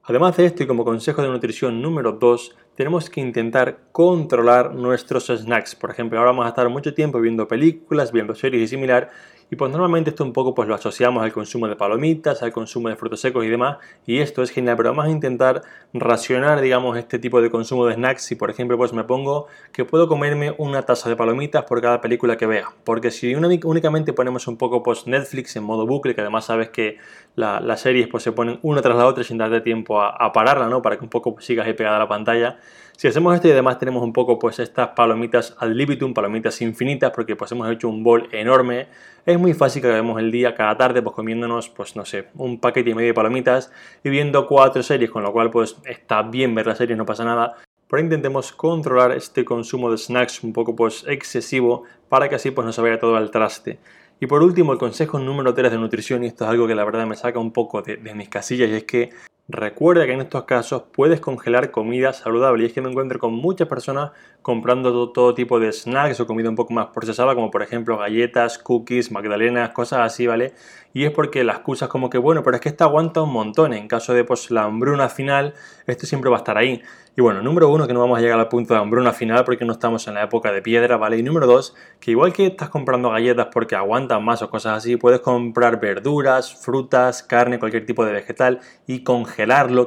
Además 0.05 0.35
de 0.35 0.45
esto 0.45 0.63
y 0.63 0.67
como 0.67 0.83
consejo 0.83 1.21
de 1.21 1.29
nutrición 1.29 1.81
número 1.81 2.11
2, 2.11 2.55
tenemos 2.75 3.09
que 3.09 3.21
intentar 3.21 3.77
controlar 3.93 4.75
nuestros 4.75 5.27
snacks. 5.27 5.75
Por 5.75 5.91
ejemplo, 5.91 6.19
ahora 6.19 6.31
vamos 6.31 6.45
a 6.45 6.49
estar 6.49 6.67
mucho 6.67 6.93
tiempo 6.93 7.21
viendo 7.21 7.47
películas, 7.47 8.11
viendo 8.11 8.35
series 8.35 8.63
y 8.63 8.67
similar 8.67 9.11
y 9.53 9.55
pues 9.55 9.71
normalmente 9.71 10.09
esto 10.09 10.23
un 10.23 10.33
poco 10.33 10.55
pues 10.55 10.67
lo 10.67 10.73
asociamos 10.73 11.23
al 11.23 11.31
consumo 11.31 11.67
de 11.67 11.75
palomitas, 11.75 12.41
al 12.41 12.51
consumo 12.51 12.89
de 12.89 12.95
frutos 12.95 13.19
secos 13.19 13.45
y 13.45 13.49
demás. 13.49 13.77
Y 14.07 14.17
esto 14.17 14.41
es 14.41 14.49
genial, 14.49 14.77
pero 14.77 14.89
vamos 14.89 15.05
a 15.05 15.09
intentar 15.11 15.61
racionar, 15.93 16.59
digamos, 16.59 16.97
este 16.97 17.19
tipo 17.19 17.39
de 17.39 17.51
consumo 17.51 17.85
de 17.85 17.93
snacks. 17.93 18.23
Si 18.23 18.33
por 18.33 18.49
ejemplo 18.49 18.79
pues 18.79 18.93
me 18.93 19.03
pongo 19.03 19.45
que 19.71 19.85
puedo 19.85 20.07
comerme 20.07 20.55
una 20.57 20.81
taza 20.81 21.07
de 21.07 21.15
palomitas 21.15 21.65
por 21.65 21.81
cada 21.81 22.01
película 22.01 22.35
que 22.35 22.47
vea. 22.47 22.69
Porque 22.83 23.11
si 23.11 23.35
únicamente 23.35 24.11
ponemos 24.11 24.47
un 24.47 24.57
poco 24.57 24.81
pues 24.81 25.05
Netflix 25.05 25.55
en 25.55 25.65
modo 25.65 25.85
bucle, 25.85 26.15
que 26.15 26.21
además 26.21 26.45
sabes 26.45 26.71
que 26.71 26.97
las 27.35 27.79
series 27.79 28.07
pues 28.07 28.23
se 28.23 28.31
ponen 28.31 28.57
una 28.63 28.81
tras 28.81 28.97
la 28.97 29.05
otra 29.05 29.23
sin 29.23 29.37
darte 29.37 29.61
tiempo 29.61 30.01
a, 30.01 30.33
pararla, 30.33 30.67
¿no? 30.67 30.81
Para 30.81 30.97
que 30.97 31.03
un 31.03 31.11
poco 31.11 31.35
pues, 31.35 31.45
sigas 31.45 31.67
ahí 31.67 31.73
pegada 31.73 31.97
a 31.97 31.99
la 31.99 32.07
pantalla 32.07 32.57
si 33.03 33.09
hacemos 33.09 33.35
esto 33.35 33.49
y 33.49 33.51
además 33.51 33.79
tenemos 33.79 34.01
un 34.01 34.13
poco 34.13 34.39
pues 34.39 34.59
estas 34.59 34.91
palomitas 34.95 35.57
ad 35.59 35.67
libitum, 35.67 36.13
palomitas 36.13 36.61
infinitas, 36.61 37.11
porque 37.11 37.35
pues 37.35 37.51
hemos 37.51 37.69
hecho 37.69 37.89
un 37.89 38.01
bol 38.01 38.29
enorme, 38.31 38.87
es 39.25 39.37
muy 39.37 39.53
fácil 39.53 39.81
que 39.81 39.89
acabemos 39.89 40.21
el 40.21 40.31
día 40.31 40.55
cada 40.55 40.77
tarde 40.77 41.01
pues 41.01 41.13
comiéndonos 41.13 41.67
pues 41.67 41.97
no 41.97 42.05
sé, 42.05 42.29
un 42.35 42.61
paquete 42.61 42.91
y 42.91 42.95
medio 42.95 43.09
de 43.09 43.13
palomitas 43.13 43.73
y 44.05 44.09
viendo 44.09 44.47
cuatro 44.47 44.81
series, 44.83 45.11
con 45.11 45.21
lo 45.21 45.33
cual 45.33 45.51
pues 45.51 45.75
está 45.83 46.21
bien 46.21 46.55
ver 46.55 46.65
las 46.65 46.77
series, 46.77 46.97
no 46.97 47.05
pasa 47.05 47.25
nada, 47.25 47.57
pero 47.89 48.01
intentemos 48.01 48.53
controlar 48.53 49.11
este 49.11 49.43
consumo 49.43 49.91
de 49.91 49.97
snacks 49.97 50.41
un 50.41 50.53
poco 50.53 50.73
pues 50.73 51.03
excesivo 51.05 51.83
para 52.07 52.29
que 52.29 52.35
así 52.35 52.51
pues 52.51 52.63
no 52.63 52.71
se 52.71 52.81
vaya 52.81 52.99
todo 52.99 53.17
al 53.17 53.31
traste. 53.31 53.79
Y 54.21 54.27
por 54.27 54.41
último, 54.41 54.71
el 54.71 54.79
consejo 54.79 55.19
número 55.19 55.53
3 55.53 55.69
de 55.73 55.77
nutrición, 55.77 56.23
y 56.23 56.27
esto 56.27 56.45
es 56.45 56.49
algo 56.49 56.65
que 56.65 56.75
la 56.75 56.85
verdad 56.85 57.05
me 57.05 57.17
saca 57.17 57.39
un 57.39 57.51
poco 57.51 57.81
de, 57.81 57.97
de 57.97 58.15
mis 58.15 58.29
casillas, 58.29 58.69
y 58.69 58.75
es 58.75 58.83
que 58.85 59.09
Recuerda 59.53 60.07
que 60.07 60.13
en 60.13 60.21
estos 60.21 60.45
casos 60.45 60.85
puedes 60.91 61.19
congelar 61.19 61.69
comida 61.69 62.11
saludable 62.11 62.63
y 62.63 62.65
es 62.65 62.73
que 62.73 62.81
me 62.81 62.89
encuentro 62.89 63.19
con 63.19 63.35
muchas 63.35 63.67
personas 63.67 64.09
comprando 64.41 65.11
todo, 65.11 65.35
tipo 65.35 65.59
de 65.59 65.71
snacks 65.71 66.19
o 66.19 66.25
comida 66.25 66.49
un 66.49 66.55
poco 66.55 66.73
más 66.73 66.87
procesada 66.87 67.35
como 67.35 67.51
por 67.51 67.61
ejemplo 67.61 67.99
galletas, 67.99 68.57
cookies, 68.57 69.11
magdalenas, 69.11 69.69
cosas 69.69 69.99
así, 69.99 70.25
¿vale? 70.25 70.55
Y 70.91 71.05
es 71.05 71.11
porque 71.11 71.43
las 71.43 71.57
excusas 71.57 71.87
como 71.87 72.09
que 72.09 72.17
bueno, 72.17 72.41
pero 72.41 72.55
es 72.55 72.61
que 72.61 72.69
esta 72.69 72.85
aguanta 72.85 73.21
un 73.21 73.31
montón, 73.31 73.73
en 73.73 73.87
caso 73.87 74.15
de 74.15 74.23
pues 74.23 74.49
la 74.49 74.63
hambruna 74.63 75.07
final, 75.07 75.53
esto 75.85 76.07
siempre 76.07 76.31
va 76.31 76.37
a 76.37 76.39
estar 76.39 76.57
ahí. 76.57 76.81
Y 77.15 77.21
bueno, 77.21 77.43
número 77.43 77.69
uno, 77.69 77.85
que 77.85 77.93
no 77.93 77.99
vamos 77.99 78.17
a 78.17 78.21
llegar 78.21 78.39
al 78.39 78.47
punto 78.47 78.73
de 78.73 78.79
hambruna 78.79 79.13
final 79.13 79.43
porque 79.45 79.65
no 79.65 79.73
estamos 79.73 80.07
en 80.07 80.15
la 80.15 80.23
época 80.23 80.51
de 80.51 80.63
piedra, 80.63 80.97
¿vale? 80.97 81.17
Y 81.17 81.23
número 81.23 81.45
dos, 81.45 81.75
que 81.99 82.09
igual 82.09 82.33
que 82.33 82.47
estás 82.47 82.69
comprando 82.69 83.11
galletas 83.11 83.49
porque 83.53 83.75
aguantan 83.75 84.23
más 84.23 84.41
o 84.41 84.49
cosas 84.49 84.79
así, 84.79 84.97
puedes 84.97 85.19
comprar 85.19 85.79
verduras, 85.79 86.55
frutas, 86.55 87.21
carne, 87.21 87.59
cualquier 87.59 87.85
tipo 87.85 88.03
de 88.03 88.13
vegetal 88.13 88.61
y 88.87 89.03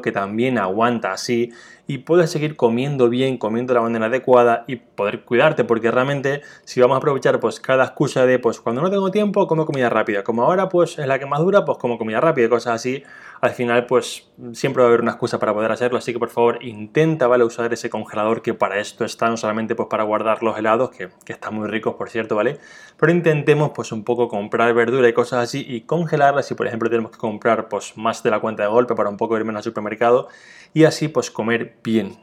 que 0.02 0.12
también 0.12 0.58
aguanta 0.58 1.12
así 1.12 1.52
y 1.86 1.98
puedes 1.98 2.30
seguir 2.30 2.56
comiendo 2.56 3.08
bien, 3.08 3.38
comiendo 3.38 3.72
de 3.72 3.78
la 3.78 3.82
manera 3.82 4.06
adecuada 4.06 4.64
y 4.66 4.76
poder 4.76 5.22
cuidarte, 5.24 5.64
porque 5.64 5.90
realmente 5.90 6.42
si 6.64 6.80
vamos 6.80 6.96
a 6.96 6.98
aprovechar 6.98 7.38
pues 7.38 7.60
cada 7.60 7.84
excusa 7.84 8.26
de 8.26 8.38
pues 8.38 8.60
cuando 8.60 8.82
no 8.82 8.90
tengo 8.90 9.10
tiempo 9.10 9.46
como 9.46 9.66
comida 9.66 9.88
rápida, 9.88 10.24
como 10.24 10.42
ahora 10.42 10.68
pues 10.68 10.98
es 10.98 11.06
la 11.06 11.18
que 11.18 11.26
más 11.26 11.40
dura, 11.40 11.64
pues 11.64 11.78
como 11.78 11.96
comida 11.96 12.20
rápida, 12.20 12.48
cosas 12.48 12.74
así, 12.74 13.04
al 13.46 13.54
final 13.54 13.86
pues 13.86 14.28
siempre 14.52 14.82
va 14.82 14.86
a 14.86 14.88
haber 14.88 15.00
una 15.00 15.12
excusa 15.12 15.38
para 15.38 15.54
poder 15.54 15.72
hacerlo, 15.72 15.98
así 15.98 16.12
que 16.12 16.18
por 16.18 16.30
favor 16.30 16.58
intenta 16.62 17.26
¿vale? 17.26 17.44
usar 17.44 17.72
ese 17.72 17.88
congelador 17.88 18.42
que 18.42 18.54
para 18.54 18.78
esto 18.78 19.04
está, 19.04 19.28
no 19.28 19.36
solamente 19.36 19.74
pues 19.74 19.88
para 19.88 20.04
guardar 20.04 20.42
los 20.42 20.58
helados, 20.58 20.90
que, 20.90 21.08
que 21.24 21.32
están 21.32 21.54
muy 21.54 21.68
ricos 21.68 21.94
por 21.94 22.10
cierto, 22.10 22.36
¿vale? 22.36 22.58
Pero 22.98 23.12
intentemos 23.12 23.70
pues 23.74 23.92
un 23.92 24.04
poco 24.04 24.28
comprar 24.28 24.74
verdura 24.74 25.08
y 25.08 25.12
cosas 25.12 25.44
así 25.44 25.64
y 25.66 25.82
congelarlas 25.82 26.46
si 26.46 26.54
por 26.54 26.66
ejemplo 26.66 26.90
tenemos 26.90 27.12
que 27.12 27.18
comprar 27.18 27.68
pues 27.68 27.96
más 27.96 28.22
de 28.22 28.30
la 28.30 28.40
cuenta 28.40 28.64
de 28.64 28.68
golpe 28.68 28.94
para 28.94 29.08
un 29.08 29.16
poco 29.16 29.36
irme 29.36 29.56
al 29.56 29.62
supermercado 29.62 30.28
y 30.74 30.84
así 30.84 31.08
pues 31.08 31.30
comer 31.30 31.76
bien. 31.82 32.16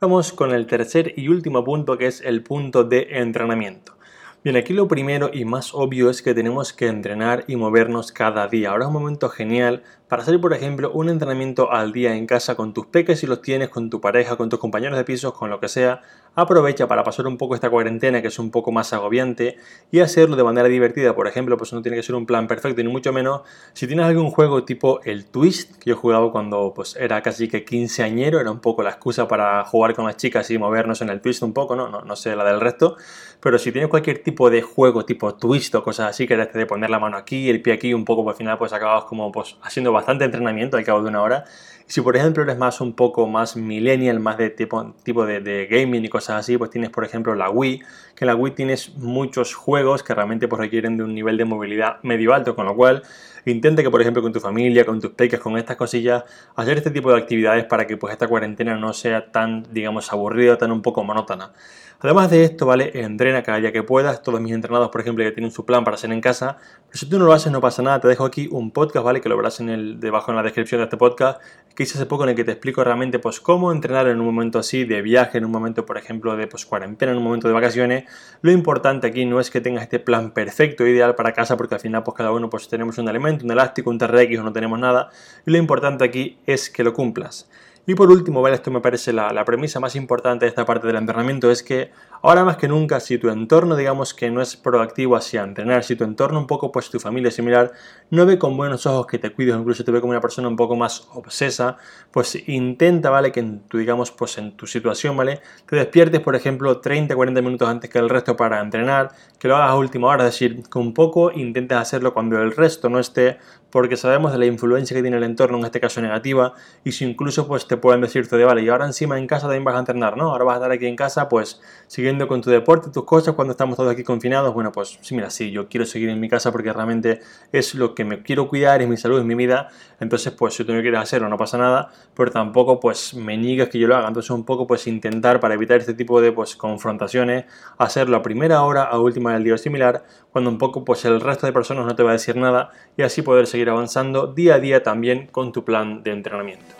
Vamos 0.00 0.32
con 0.32 0.52
el 0.52 0.66
tercer 0.66 1.14
y 1.16 1.28
último 1.28 1.64
punto 1.64 1.98
que 1.98 2.06
es 2.06 2.20
el 2.20 2.42
punto 2.42 2.84
de 2.84 3.08
entrenamiento. 3.10 3.98
Bien, 4.44 4.56
aquí 4.56 4.72
lo 4.72 4.86
primero 4.86 5.30
y 5.32 5.44
más 5.44 5.74
obvio 5.74 6.08
es 6.08 6.22
que 6.22 6.32
tenemos 6.32 6.72
que 6.72 6.86
entrenar 6.86 7.42
y 7.48 7.56
movernos 7.56 8.12
cada 8.12 8.46
día. 8.46 8.70
Ahora 8.70 8.84
es 8.84 8.86
un 8.86 8.94
momento 8.94 9.28
genial 9.28 9.82
para 10.08 10.22
hacer, 10.22 10.40
por 10.40 10.54
ejemplo, 10.54 10.90
un 10.92 11.10
entrenamiento 11.10 11.70
al 11.70 11.92
día 11.92 12.14
en 12.14 12.26
casa 12.26 12.54
con 12.54 12.72
tus 12.72 12.86
peques 12.86 13.20
si 13.20 13.26
los 13.26 13.42
tienes, 13.42 13.68
con 13.68 13.90
tu 13.90 14.00
pareja, 14.00 14.36
con 14.36 14.48
tus 14.48 14.58
compañeros 14.58 14.96
de 14.96 15.04
pisos, 15.04 15.34
con 15.34 15.50
lo 15.50 15.60
que 15.60 15.68
sea. 15.68 16.00
Aprovecha 16.34 16.86
para 16.86 17.02
pasar 17.04 17.26
un 17.26 17.36
poco 17.36 17.54
esta 17.54 17.68
cuarentena 17.68 18.22
que 18.22 18.28
es 18.28 18.38
un 18.38 18.50
poco 18.50 18.70
más 18.70 18.92
agobiante 18.92 19.56
y 19.90 20.00
hacerlo 20.00 20.36
de 20.36 20.44
manera 20.44 20.68
divertida. 20.68 21.14
Por 21.14 21.26
ejemplo, 21.26 21.56
pues 21.56 21.72
no 21.72 21.82
tiene 21.82 21.96
que 21.96 22.02
ser 22.02 22.14
un 22.14 22.26
plan 22.26 22.46
perfecto 22.46 22.82
ni 22.82 22.88
mucho 22.88 23.12
menos. 23.12 23.42
Si 23.72 23.86
tienes 23.86 24.06
algún 24.06 24.30
juego 24.30 24.64
tipo 24.64 25.00
el 25.04 25.26
Twist, 25.26 25.76
que 25.78 25.90
yo 25.90 25.96
he 25.96 25.98
jugado 25.98 26.32
cuando 26.32 26.72
pues 26.74 26.96
era 26.96 27.20
casi 27.22 27.48
que 27.48 27.64
quinceañero, 27.64 28.40
era 28.40 28.50
un 28.50 28.60
poco 28.60 28.82
la 28.82 28.90
excusa 28.90 29.28
para 29.28 29.64
jugar 29.64 29.94
con 29.94 30.06
las 30.06 30.16
chicas 30.16 30.50
y 30.50 30.58
movernos 30.58 31.02
en 31.02 31.10
el 31.10 31.20
Twist 31.20 31.42
un 31.42 31.52
poco, 31.52 31.76
no, 31.76 31.88
no, 31.88 32.02
no 32.02 32.16
sé 32.16 32.34
la 32.34 32.44
del 32.44 32.60
resto. 32.60 32.96
Pero 33.40 33.58
si 33.58 33.72
tienes 33.72 33.90
cualquier 33.90 34.22
tipo 34.22 34.48
de 34.48 34.62
juego 34.62 35.04
tipo 35.04 35.34
Twist 35.34 35.74
o 35.74 35.82
cosas 35.82 36.10
así, 36.10 36.26
que 36.26 36.34
era 36.34 36.44
este 36.44 36.58
de 36.58 36.66
poner 36.66 36.88
la 36.88 36.98
mano 36.98 37.16
aquí, 37.16 37.50
el 37.50 37.62
pie 37.62 37.74
aquí, 37.74 37.94
un 37.94 38.04
poco, 38.04 38.24
pues 38.24 38.34
al 38.34 38.38
final 38.38 38.58
pues 38.58 38.72
acabas 38.72 39.04
como 39.04 39.30
pues 39.32 39.56
haciendo 39.62 39.92
bastante 39.98 40.24
entrenamiento 40.24 40.76
al 40.76 40.84
cabo 40.84 41.02
de 41.02 41.08
una 41.08 41.22
hora. 41.22 41.44
Si 41.88 42.02
por 42.02 42.14
ejemplo 42.18 42.42
eres 42.42 42.58
más 42.58 42.82
un 42.82 42.92
poco 42.92 43.26
más 43.26 43.56
millennial, 43.56 44.20
más 44.20 44.36
de 44.36 44.50
tipo, 44.50 44.94
tipo 45.02 45.24
de, 45.24 45.66
gaming 45.70 46.04
y 46.04 46.10
cosas 46.10 46.36
así, 46.40 46.58
pues 46.58 46.68
tienes 46.68 46.90
por 46.90 47.02
ejemplo 47.02 47.34
la 47.34 47.48
Wii, 47.48 47.78
que 48.14 48.24
en 48.24 48.26
la 48.26 48.34
Wii 48.34 48.54
tienes 48.54 48.94
muchos 48.96 49.54
juegos 49.54 50.02
que 50.02 50.14
realmente 50.14 50.48
pues, 50.48 50.60
requieren 50.60 50.98
de 50.98 51.04
un 51.04 51.14
nivel 51.14 51.38
de 51.38 51.46
movilidad 51.46 51.96
medio 52.02 52.34
alto, 52.34 52.54
con 52.54 52.66
lo 52.66 52.76
cual 52.76 53.02
intenta 53.46 53.82
que 53.82 53.90
por 53.90 54.02
ejemplo 54.02 54.22
con 54.22 54.34
tu 54.34 54.40
familia, 54.40 54.84
con 54.84 55.00
tus 55.00 55.12
peques, 55.12 55.40
con 55.40 55.56
estas 55.56 55.76
cosillas, 55.76 56.24
hacer 56.56 56.76
este 56.76 56.90
tipo 56.90 57.10
de 57.10 57.16
actividades 57.16 57.64
para 57.64 57.86
que 57.86 57.96
pues 57.96 58.12
esta 58.12 58.28
cuarentena 58.28 58.76
no 58.76 58.92
sea 58.92 59.32
tan, 59.32 59.64
digamos, 59.72 60.12
aburrida, 60.12 60.58
tan 60.58 60.70
un 60.72 60.82
poco 60.82 61.02
monótona. 61.04 61.52
Además 62.00 62.30
de 62.30 62.44
esto, 62.44 62.64
¿vale? 62.64 62.92
Entrena 62.94 63.42
cada 63.42 63.58
día 63.58 63.72
que 63.72 63.82
puedas. 63.82 64.22
Todos 64.22 64.40
mis 64.40 64.52
entrenados, 64.52 64.88
por 64.90 65.00
ejemplo, 65.00 65.24
que 65.24 65.32
tienen 65.32 65.50
su 65.50 65.64
plan 65.64 65.82
para 65.82 65.96
hacer 65.96 66.12
en 66.12 66.20
casa. 66.20 66.56
Pero 66.86 66.96
si 66.96 67.08
tú 67.08 67.18
no 67.18 67.24
lo 67.24 67.32
haces, 67.32 67.50
no 67.50 67.60
pasa 67.60 67.82
nada. 67.82 68.00
Te 68.00 68.06
dejo 68.06 68.24
aquí 68.24 68.48
un 68.52 68.70
podcast, 68.70 69.04
¿vale? 69.04 69.20
Que 69.20 69.28
lo 69.28 69.36
verás 69.36 69.58
en 69.58 69.68
el, 69.68 69.98
debajo 69.98 70.30
en 70.30 70.36
la 70.36 70.44
descripción 70.44 70.78
de 70.80 70.84
este 70.84 70.96
podcast. 70.96 71.40
Que 71.78 71.84
hice 71.84 71.96
hace 71.96 72.06
poco 72.06 72.24
en 72.24 72.30
el 72.30 72.34
que 72.34 72.42
te 72.42 72.50
explico 72.50 72.82
realmente, 72.82 73.20
pues, 73.20 73.38
cómo 73.38 73.70
entrenar 73.70 74.08
en 74.08 74.18
un 74.18 74.26
momento 74.26 74.58
así 74.58 74.84
de 74.84 75.00
viaje, 75.00 75.38
en 75.38 75.44
un 75.44 75.52
momento, 75.52 75.86
por 75.86 75.96
ejemplo, 75.96 76.36
de 76.36 76.48
pues, 76.48 76.66
cuarentena, 76.66 77.12
en 77.12 77.18
un 77.18 77.22
momento 77.22 77.46
de 77.46 77.54
vacaciones. 77.54 78.02
Lo 78.42 78.50
importante 78.50 79.06
aquí 79.06 79.24
no 79.24 79.38
es 79.38 79.48
que 79.48 79.60
tengas 79.60 79.84
este 79.84 80.00
plan 80.00 80.32
perfecto, 80.32 80.84
ideal 80.84 81.14
para 81.14 81.32
casa, 81.34 81.56
porque 81.56 81.76
al 81.76 81.80
final, 81.80 82.02
pues, 82.02 82.16
cada 82.16 82.32
uno, 82.32 82.50
pues, 82.50 82.66
tenemos 82.66 82.98
un 82.98 83.08
elemento, 83.08 83.44
un 83.44 83.52
elástico, 83.52 83.90
un 83.90 83.98
TRX 83.98 84.40
o 84.40 84.42
no 84.42 84.52
tenemos 84.52 84.76
nada. 84.80 85.10
Lo 85.44 85.56
importante 85.56 86.02
aquí 86.02 86.40
es 86.46 86.68
que 86.68 86.82
lo 86.82 86.92
cumplas. 86.92 87.48
Y 87.86 87.94
por 87.94 88.10
último, 88.10 88.42
¿vale? 88.42 88.56
esto 88.56 88.72
me 88.72 88.80
parece 88.80 89.12
la, 89.12 89.32
la, 89.32 89.44
premisa 89.44 89.78
más 89.78 89.94
importante 89.94 90.46
de 90.46 90.48
esta 90.48 90.66
parte 90.66 90.88
del 90.88 90.96
entrenamiento, 90.96 91.48
es 91.48 91.62
que 91.62 91.92
ahora 92.22 92.44
más 92.44 92.56
que 92.56 92.68
nunca, 92.68 93.00
si 93.00 93.18
tu 93.18 93.28
entorno 93.30 93.76
digamos 93.76 94.14
que 94.14 94.30
no 94.30 94.40
es 94.40 94.56
proactivo 94.56 95.16
hacia 95.16 95.42
entrenar, 95.42 95.84
si 95.84 95.96
tu 95.96 96.04
entorno 96.04 96.38
un 96.38 96.46
poco, 96.46 96.72
pues 96.72 96.90
tu 96.90 97.00
familia 97.00 97.28
es 97.28 97.34
similar, 97.34 97.72
no 98.10 98.26
ve 98.26 98.38
con 98.38 98.56
buenos 98.56 98.86
ojos 98.86 99.06
que 99.06 99.18
te 99.18 99.30
cuides, 99.30 99.56
incluso 99.56 99.84
te 99.84 99.92
ve 99.92 100.00
como 100.00 100.10
una 100.10 100.20
persona 100.20 100.48
un 100.48 100.56
poco 100.56 100.76
más 100.76 101.08
obsesa, 101.14 101.76
pues 102.10 102.48
intenta, 102.48 103.10
¿vale? 103.10 103.32
Que 103.32 103.40
en 103.40 103.60
tu, 103.60 103.78
digamos, 103.78 104.10
pues 104.10 104.38
en 104.38 104.56
tu 104.56 104.66
situación, 104.66 105.16
¿vale? 105.16 105.40
Te 105.66 105.76
despiertes, 105.76 106.20
por 106.20 106.34
ejemplo, 106.34 106.80
30, 106.80 107.14
40 107.14 107.42
minutos 107.42 107.68
antes 107.68 107.90
que 107.90 107.98
el 107.98 108.08
resto 108.08 108.36
para 108.36 108.60
entrenar, 108.60 109.10
que 109.38 109.48
lo 109.48 109.56
hagas 109.56 109.70
a 109.70 109.76
última 109.76 110.08
hora, 110.08 110.26
es 110.26 110.32
decir, 110.32 110.62
que 110.70 110.78
un 110.78 110.94
poco 110.94 111.30
intentes 111.32 111.78
hacerlo 111.78 112.14
cuando 112.14 112.40
el 112.40 112.54
resto 112.54 112.88
no 112.88 112.98
esté, 112.98 113.38
porque 113.70 113.96
sabemos 113.96 114.32
de 114.32 114.38
la 114.38 114.46
influencia 114.46 114.94
que 114.94 115.02
tiene 115.02 115.16
el 115.16 115.22
entorno, 115.22 115.58
en 115.58 115.64
este 115.64 115.80
caso 115.80 116.00
negativa, 116.00 116.54
y 116.84 116.92
si 116.92 117.04
incluso 117.04 117.46
pues 117.46 117.66
te 117.66 117.76
pueden 117.76 118.00
decirte 118.00 118.36
de 118.36 118.44
vale, 118.44 118.62
y 118.62 118.68
ahora 118.68 118.86
encima 118.86 119.18
en 119.18 119.26
casa 119.26 119.46
también 119.46 119.64
vas 119.64 119.76
a 119.76 119.80
entrenar, 119.80 120.16
¿no? 120.16 120.30
Ahora 120.30 120.44
vas 120.44 120.54
a 120.54 120.56
estar 120.58 120.72
aquí 120.72 120.86
en 120.86 120.96
casa, 120.96 121.28
pues 121.28 121.60
siguiendo 121.86 122.28
con 122.28 122.40
tu 122.40 122.50
deporte, 122.50 122.90
tus 122.90 123.04
cosas, 123.04 123.34
cuando 123.34 123.52
estamos 123.52 123.76
todos 123.76 123.92
aquí 123.92 124.04
confinados, 124.04 124.54
bueno, 124.54 124.72
pues 124.72 124.98
sí, 125.00 125.14
mira, 125.14 125.30
sí, 125.30 125.50
yo 125.50 125.68
quiero 125.68 125.84
seguir 125.86 126.08
en 126.08 126.20
mi 126.20 126.28
casa 126.28 126.52
porque 126.52 126.72
realmente 126.72 127.20
es 127.52 127.74
lo 127.74 127.94
que 127.94 128.04
me 128.04 128.22
quiero 128.22 128.48
cuidar, 128.48 128.82
es 128.82 128.88
mi 128.88 128.96
salud, 128.96 129.18
es 129.18 129.24
mi 129.24 129.34
vida, 129.34 129.68
entonces 130.00 130.32
pues 130.32 130.54
si 130.54 130.64
tú 130.64 130.72
no 130.72 130.80
quieres 130.80 131.00
hacerlo 131.00 131.28
no 131.28 131.36
pasa 131.36 131.58
nada, 131.58 131.90
pero 132.14 132.30
tampoco 132.30 132.80
pues 132.80 133.14
me 133.14 133.36
niegues 133.36 133.68
que 133.68 133.78
yo 133.78 133.88
lo 133.88 133.96
haga, 133.96 134.08
entonces 134.08 134.30
un 134.30 134.44
poco 134.44 134.66
pues 134.66 134.86
intentar 134.86 135.40
para 135.40 135.54
evitar 135.54 135.78
este 135.78 135.94
tipo 135.94 136.20
de 136.20 136.32
pues 136.32 136.56
confrontaciones, 136.56 137.44
hacerlo 137.76 138.16
a 138.16 138.22
primera 138.22 138.62
hora, 138.62 138.84
a 138.84 138.98
última 138.98 139.34
del 139.34 139.44
día 139.44 139.58
similar, 139.58 140.04
cuando 140.30 140.50
un 140.50 140.58
poco 140.58 140.84
pues 140.84 141.04
el 141.04 141.20
resto 141.20 141.46
de 141.46 141.52
personas 141.52 141.86
no 141.86 141.96
te 141.96 142.02
va 142.02 142.10
a 142.10 142.12
decir 142.12 142.36
nada 142.36 142.70
y 142.96 143.02
así 143.02 143.22
poder 143.22 143.46
seguir 143.58 143.70
avanzando 143.70 144.28
día 144.28 144.54
a 144.54 144.60
día 144.60 144.84
también 144.84 145.26
con 145.32 145.50
tu 145.50 145.64
plan 145.64 146.04
de 146.04 146.12
entrenamiento. 146.12 146.76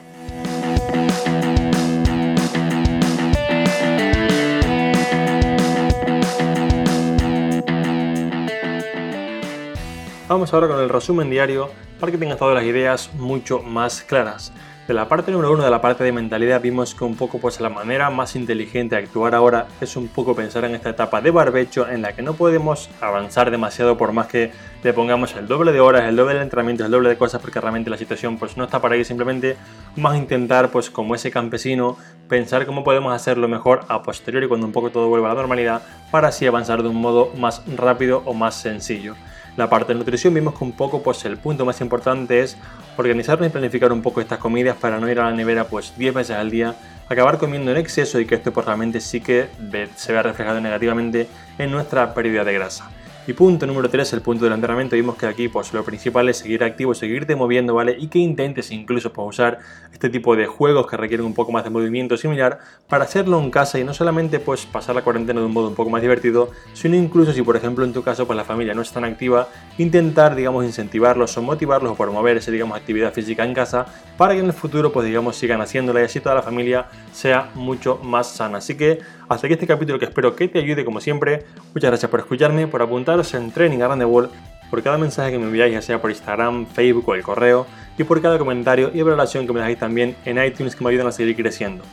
Vamos 10.29 10.55
ahora 10.55 10.69
con 10.69 10.79
el 10.79 10.89
resumen 10.89 11.29
diario 11.31 11.69
para 11.99 12.13
que 12.13 12.19
tengas 12.19 12.39
todas 12.39 12.55
las 12.55 12.63
ideas 12.63 13.13
mucho 13.15 13.61
más 13.61 14.03
claras. 14.03 14.53
De 14.89 14.95
la 14.95 15.07
parte 15.07 15.31
número 15.31 15.53
uno, 15.53 15.63
de 15.65 15.71
la 15.71 15.83
parte 15.83 16.03
de 16.03 16.13
mentalidad, 16.13 16.63
vimos 16.63 16.95
que 16.95 17.05
un 17.05 17.15
poco 17.15 17.39
pues 17.39 17.61
la 17.61 17.69
manera 17.69 18.09
más 18.09 18.35
inteligente 18.35 18.97
de 18.97 19.03
actuar 19.03 19.35
ahora 19.35 19.67
es 19.83 19.97
un 19.97 20.09
poco 20.09 20.35
pensar 20.35 20.65
en 20.65 20.75
esta 20.75 20.89
etapa 20.89 21.21
de 21.21 21.31
barbecho 21.31 21.87
en 21.87 22.01
la 22.01 22.15
que 22.15 22.23
no 22.23 22.33
podemos 22.33 22.89
avanzar 23.03 23.51
demasiado 23.51 23.99
por 23.99 24.13
más 24.13 24.29
que 24.29 24.51
le 24.83 24.95
pongamos 24.95 25.37
el 25.37 25.47
doble 25.47 25.73
de 25.73 25.81
horas, 25.81 26.05
el 26.05 26.17
doble 26.17 26.37
de 26.37 26.41
entrenamiento, 26.41 26.87
el 26.87 26.91
doble 26.91 27.11
de 27.11 27.19
cosas 27.19 27.43
porque 27.43 27.61
realmente 27.61 27.91
la 27.91 27.99
situación 27.99 28.39
pues 28.39 28.57
no 28.57 28.65
está 28.65 28.81
para 28.81 28.97
ir. 28.97 29.05
Simplemente 29.05 29.59
más 29.97 30.17
intentar 30.17 30.71
pues 30.71 30.89
como 30.89 31.15
ese 31.15 31.31
campesino 31.31 31.99
pensar 32.27 32.65
cómo 32.65 32.83
podemos 32.83 33.13
hacerlo 33.13 33.47
mejor 33.47 33.83
a 33.89 34.03
posteriori 34.03 34.49
cuando 34.49 34.65
un 34.65 34.73
poco 34.73 34.89
todo 34.89 35.11
vuelva 35.11 35.27
a 35.27 35.35
la 35.35 35.41
normalidad 35.41 35.83
para 36.11 36.29
así 36.29 36.47
avanzar 36.47 36.83
de 36.83 36.89
un 36.89 36.97
modo 36.97 37.31
más 37.37 37.63
rápido 37.77 38.23
o 38.25 38.33
más 38.33 38.55
sencillo 38.55 39.17
la 39.59 39.69
parte 39.69 39.93
de 39.93 39.99
nutrición 39.99 40.33
vimos 40.33 40.57
que 40.57 40.63
un 40.63 40.71
poco 40.71 41.03
pues 41.03 41.25
el 41.25 41.37
punto 41.37 41.65
más 41.65 41.81
importante 41.81 42.43
es 42.43 42.57
organizarnos 42.97 43.49
y 43.49 43.51
planificar 43.51 43.93
un 43.93 44.03
poco 44.03 44.21
estas 44.21 44.39
comidas 44.39 44.77
para 44.77 45.01
no 45.01 45.11
ir 45.11 45.19
a 45.19 45.25
la 45.25 45.33
nevera 45.33 45.65
pues 45.65 45.95
10 45.99 46.15
veces 46.15 46.37
al 46.37 46.49
día, 46.49 46.77
acabar 47.09 47.39
comiendo 47.39 47.73
en 47.73 47.77
exceso 47.77 48.21
y 48.21 48.25
que 48.25 48.37
esto 48.37 48.53
pues 48.53 48.65
realmente 48.65 49.01
sí 49.01 49.21
que 49.21 49.49
se 49.97 50.13
vea 50.13 50.23
reflejado 50.23 50.61
negativamente 50.61 51.27
en 51.59 51.73
nuestra 51.73 52.15
pérdida 52.15 52.45
de 52.45 52.53
grasa. 52.53 52.89
Y 53.29 53.35
punto 53.35 53.67
número 53.67 53.91
3, 53.91 54.15
el 54.15 54.23
punto 54.23 54.45
del 54.45 54.55
entrenamiento, 54.55 54.97
vimos 54.97 55.17
que 55.17 55.27
aquí 55.27 55.49
pues 55.49 55.75
lo 55.75 55.85
principal 55.85 56.31
es 56.31 56.39
seguir 56.39 56.65
activo, 56.65 56.95
seguirte 56.95 57.37
moviendo, 57.37 57.75
¿vale? 57.75 57.95
Y 58.01 58.07
que 58.07 58.19
intentes 58.19 58.71
incluso 58.71 59.13
pues, 59.13 59.29
usar 59.29 59.59
este 59.93 60.09
tipo 60.09 60.35
de 60.35 60.47
juegos 60.47 60.87
que 60.87 60.97
requieren 60.97 61.27
un 61.27 61.35
poco 61.35 61.53
más 61.53 61.63
de 61.63 61.69
movimiento 61.69 62.17
similar 62.17 62.59
para 62.89 63.05
hacerlo 63.05 63.39
en 63.39 63.51
casa 63.51 63.79
y 63.79 63.85
no 63.85 63.93
solamente 63.93 64.41
pues 64.41 64.65
pasar 64.65 64.95
la 64.95 65.03
cuarentena 65.03 65.41
de 65.41 65.47
un 65.47 65.53
modo 65.53 65.69
un 65.69 65.75
poco 65.75 65.91
más 65.91 66.01
divertido, 66.01 66.53
sino 66.73 66.97
incluso 66.97 67.35
si 67.35 67.43
por 67.43 67.55
ejemplo 67.55 67.85
en 67.85 67.93
tu 67.93 68.03
caso 68.03 68.27
pues 68.27 68.35
la 68.35 68.45
familia 68.45 68.73
no 68.73 68.81
es 68.81 68.91
tan 68.91 69.05
activa, 69.05 69.49
intentar 69.77 70.35
digamos 70.35 70.65
incentivarlos 70.65 71.37
o 71.37 71.43
motivarlos 71.43 71.93
o 71.93 71.97
promover 71.97 72.39
esa 72.39 72.51
digamos 72.51 72.79
actividad 72.79 73.13
física 73.13 73.45
en 73.45 73.53
casa 73.53 73.85
para 74.17 74.33
que 74.33 74.41
en 74.41 74.47
el 74.47 74.55
futuro 74.55 74.91
pues 74.91 75.07
digamos 75.07 75.37
sigan 75.37 75.61
haciéndola 75.61 76.01
y 76.01 76.05
así 76.05 76.21
toda 76.21 76.37
la 76.37 76.43
familia 76.43 76.87
sea 77.13 77.51
mucho 77.55 78.01
más 78.03 78.29
sana. 78.29 78.57
Así 78.57 78.75
que 78.75 79.01
hasta 79.29 79.47
aquí 79.47 79.55
este 79.55 79.67
capítulo 79.67 79.99
que 79.99 80.07
espero 80.07 80.35
que 80.35 80.49
te 80.49 80.59
ayude 80.59 80.85
como 80.85 81.01
siempre. 81.01 81.45
Muchas 81.75 81.91
gracias 81.91 82.11
por 82.11 82.21
escucharme, 82.21 82.67
por 82.67 82.83
apuntaros 82.83 83.33
en 83.35 83.51
Training 83.51 83.81
Around 83.83 84.01
the 84.01 84.07
World, 84.07 84.31
por 84.71 84.83
cada 84.83 84.99
mensaje 84.99 85.33
que 85.33 85.39
me 85.39 85.45
enviáis, 85.45 85.73
ya 85.73 85.83
sea 85.83 86.01
por 86.01 86.11
Instagram, 86.11 86.67
Facebook 86.67 87.09
o 87.09 87.15
el 87.15 87.23
correo, 87.23 87.67
y 87.99 88.05
por 88.05 88.21
cada 88.23 88.39
comentario 88.39 88.91
y 88.95 89.03
valoración 89.03 89.47
que 89.47 89.53
me 89.53 89.61
dejáis 89.61 89.79
también 89.79 90.17
en 90.25 90.43
iTunes 90.43 90.75
que 90.75 90.85
me 90.85 90.91
ayudan 90.91 91.09
a 91.09 91.13
seguir 91.13 91.37
creciendo. 91.37 91.85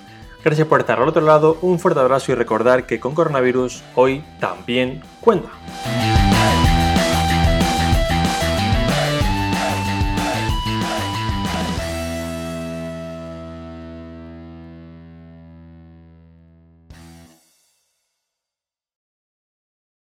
Gracias 0.44 0.68
por 0.68 0.80
estar 0.80 1.00
al 1.02 1.08
otro 1.08 1.24
lado, 1.24 1.58
un 1.62 1.80
fuerte 1.80 2.00
abrazo 2.00 2.32
y 2.32 2.36
recordar 2.36 2.86
que 2.86 3.00
con 3.00 3.16
coronavirus 3.16 3.84
hoy 3.96 4.24
también 4.40 5.02
cuenta. 5.20 5.50